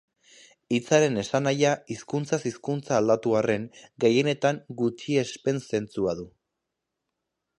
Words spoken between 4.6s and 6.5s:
gutxiespen-zentzua du.